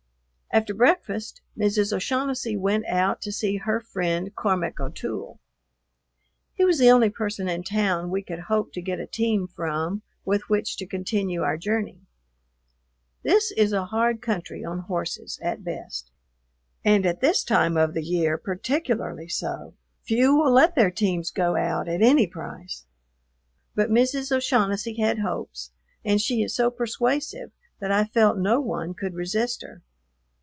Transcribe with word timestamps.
After 0.53 0.73
breakfast 0.73 1.39
Mrs. 1.57 1.93
O'Shaughnessy 1.93 2.57
went 2.57 2.85
out 2.85 3.21
to 3.21 3.31
see 3.31 3.55
her 3.55 3.79
friend 3.79 4.35
Cormac 4.35 4.81
O'Toole. 4.81 5.39
He 6.53 6.65
was 6.65 6.77
the 6.79 6.89
only 6.91 7.09
person 7.09 7.47
in 7.47 7.63
town 7.63 8.09
we 8.09 8.21
could 8.21 8.39
hope 8.41 8.73
to 8.73 8.81
get 8.81 8.99
a 8.99 9.07
team 9.07 9.47
from 9.47 10.01
with 10.25 10.49
which 10.49 10.75
to 10.75 10.85
continue 10.85 11.41
our 11.41 11.55
journey. 11.55 12.01
This 13.23 13.51
is 13.53 13.71
a 13.71 13.85
hard 13.85 14.21
country 14.21 14.61
on 14.65 14.79
horses 14.79 15.39
at 15.41 15.63
best, 15.63 16.11
and 16.83 17.05
at 17.05 17.21
this 17.21 17.45
time 17.45 17.77
of 17.77 17.93
the 17.93 18.03
year 18.03 18.37
particularly 18.37 19.29
so; 19.29 19.75
few 20.03 20.35
will 20.35 20.51
let 20.51 20.75
their 20.75 20.91
teams 20.91 21.31
go 21.31 21.55
out 21.55 21.87
at 21.87 22.01
any 22.01 22.27
price, 22.27 22.85
but 23.73 23.89
Mrs. 23.89 24.33
O'Shaughnessy 24.35 24.95
had 24.95 25.19
hopes, 25.19 25.71
and 26.03 26.19
she 26.19 26.43
is 26.43 26.53
so 26.53 26.69
persuasive 26.69 27.51
that 27.79 27.93
I 27.93 28.03
felt 28.03 28.37
no 28.37 28.59
one 28.59 28.93
could 28.93 29.13
resist 29.13 29.61
her. 29.61 29.81